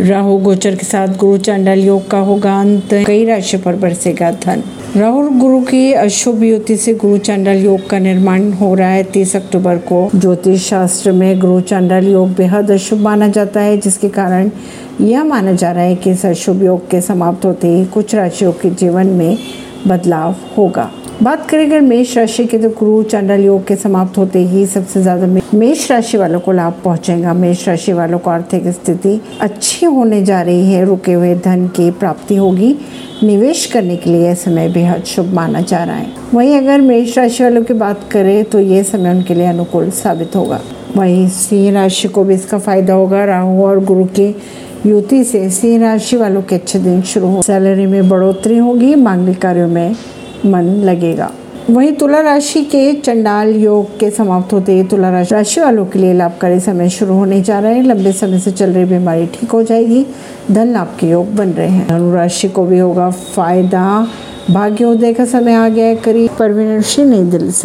राहु 0.00 0.36
गोचर 0.38 0.74
के 0.74 0.86
साथ 0.86 1.08
गुरु 1.08 1.38
चांडाल 1.38 1.78
योग 1.78 2.08
का 2.10 2.18
होगा 2.18 2.60
अंत। 2.60 2.94
कई 3.06 3.24
राशि 3.24 3.56
पर 3.56 3.76
बरसेगा 3.76 4.30
धन। 4.30 4.62
राहुल 4.96 5.28
गुरु 5.28 5.60
की 5.60 5.92
अशुभ 5.92 6.42
युति 6.42 6.76
से 6.76 6.94
गुरु 6.94 7.18
चांडाल 7.18 7.56
योग 7.56 7.88
का 7.88 7.98
निर्माण 7.98 8.52
हो 8.52 8.74
रहा 8.74 8.88
है 8.88 9.02
तीस 9.02 9.36
अक्टूबर 9.36 9.76
को। 9.76 10.10
ज्योतिष 10.14 10.68
शास्त्र 10.68 11.12
में 11.12 11.38
गुरु 11.38 11.60
चांडाल 11.60 12.08
योग 12.08 12.28
बेहद 12.28 12.70
अशुभ 12.70 12.98
माना 12.98 13.28
जाता 13.28 13.60
है, 13.60 13.78
जिसके 13.78 14.08
कारण 14.08 14.50
यह 15.00 15.24
माना 15.24 15.52
जा 15.52 15.72
रहा 15.72 15.82
है 15.82 15.96
कि 15.96 16.10
इस 16.10 16.26
अशुभ 16.26 16.62
योग 16.62 16.90
के 16.90 17.00
समाप्त 17.00 17.44
होते 17.44 17.68
ही 17.68 17.84
कुछ 17.84 18.14
राशियों 18.14 18.52
के 18.52 18.70
जीवन 18.70 19.06
में 19.06 19.38
बदलाव 19.86 20.34
होगा। 20.58 20.90
बात 21.22 21.48
करें, 21.48 21.64
अगर 21.66 21.80
मेष 21.80 22.16
राशि 22.16 22.44
के 22.46 22.58
तो 22.58 22.68
गुरु 22.70 23.02
चांडाल 23.04 23.40
योग 23.40 23.66
के 23.66 23.74
समाप्त 23.76 24.18
होते 24.18 24.38
ही 24.48 24.64
सबसे 24.66 25.00
ज़्यादा 25.02 25.26
मेष 25.54 25.90
राशि 25.90 26.16
वालों 26.18 26.38
को 26.40 26.52
लाभ 26.52 26.80
पहुंचेगा। 26.84 27.32
मेष 27.34 27.66
राशि 27.68 27.92
वालों 27.92 28.18
को 28.18 28.30
आर्थिक 28.30 28.68
स्थिति 28.68 29.20
अच्छी 29.40 29.86
होने 29.86 30.22
जा 30.24 30.40
रही 30.42 30.72
है। 30.72 30.84
रुके 30.84 31.12
हुए 31.12 31.34
धन 31.36 31.66
की 31.68 31.90
प्राप्ति 31.90 32.36
होगी। 32.36 32.74
निवेश 33.22 33.64
करने 33.72 33.96
के 33.96 34.10
लिए 34.10 34.22
यह 34.22 34.34
समय 34.34 34.68
बेहद 34.68 35.02
शुभ 35.04 35.32
माना 35.34 35.60
जा 35.62 35.82
रहा 35.84 35.96
है। 35.96 36.06
वहीं 36.34 36.56
अगर 36.58 36.80
मेष 36.80 37.16
राशि 37.18 37.42
वालों 37.44 37.62
की 37.62 37.74
बात 37.74 38.08
करें 38.12 38.44
तो 38.44 38.60
ये 38.60 38.82
समय 38.82 39.10
उनके 39.10 39.34
लिए 39.34 39.46
अनुकूल 39.46 39.90
साबित 39.92 40.36
होगा। 40.36 40.60
वहीं 40.96 41.28
सिंह 41.30 41.72
राशि 41.72 42.08
को 42.08 42.24
भी 42.24 42.34
इसका 42.34 42.58
फ़ायदा 42.58 42.94
होगा। 42.94 43.24
राहु 43.24 43.64
और 43.64 43.84
गुरु 43.84 44.06
के 44.18 44.28
युति 44.86 45.22
से 45.24 45.48
सिंह 45.50 45.82
राशि 45.82 46.16
वालों 46.16 46.42
के 46.42 46.54
अच्छे 46.54 46.78
दिन 46.78 47.02
शुरू 47.04 47.26
हो 47.26 47.42
सैलरी 47.42 47.86
में 47.86 48.08
बढ़ोतरी 48.08 48.56
होगी। 48.58 48.94
मांगलिक 48.96 49.40
कार्यों 49.42 49.68
में 49.68 49.94
मन 50.46 50.62
लगेगा। 50.62 51.30
वहीं 51.70 51.92
तुला 51.92 52.20
राशि 52.20 52.62
के 52.62 52.92
चंडाल 52.92 53.56
योग 53.56 53.98
के 53.98 54.10
समाप्त 54.10 54.52
होते 54.52 54.72
ही 54.72 54.84
तुला 54.84 55.10
राशि 55.10 55.34
राशि 55.34 55.60
वालों 55.60 55.86
के 55.86 55.98
लिए 55.98 56.14
लाभकारी 56.14 56.60
समय 56.60 56.88
शुरू 56.88 57.14
होने 57.14 57.40
जा 57.40 57.58
रहे 57.58 57.74
हैं। 57.74 57.82
लंबे 57.82 58.12
समय 58.12 58.38
से 58.38 58.50
चल 58.50 58.70
रही 58.70 58.84
बीमारी 58.84 59.26
ठीक 59.26 59.50
हो 59.50 59.62
जाएगी। 59.62 60.06
धन 60.50 60.68
लाभ 60.68 60.96
के 61.00 61.06
योग 61.06 61.34
बन 61.34 61.48
रहे 61.48 61.68
हैं। 61.68 61.88
धनुराशि 61.88 62.48
को 62.48 62.64
भी 62.64 62.78
होगा 62.78 63.10
फ़ायदा। 63.10 64.08
भाग्योदय 64.50 65.12
का 65.12 65.24
समय 65.24 65.54
आ 65.54 65.68
गया 65.68 65.86
है 65.86 65.96
करीब। 65.96 66.30
परवीन 66.38 66.82
नई 66.98 67.22
दिल्ली 67.22 67.50
से। 67.50 67.58